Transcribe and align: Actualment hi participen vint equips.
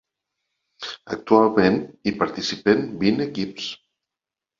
Actualment 1.15 1.77
hi 2.03 2.13
participen 2.21 2.81
vint 3.05 3.21
equips. 3.27 3.69